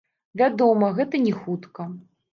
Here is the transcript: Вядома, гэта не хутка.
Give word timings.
Вядома, 0.41 0.89
гэта 1.01 1.23
не 1.27 1.33
хутка. 1.45 1.91